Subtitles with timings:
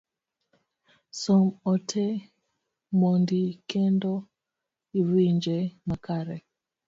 [1.21, 2.05] Som ote
[2.99, 4.13] mondi kendo
[4.99, 6.37] iwinje makare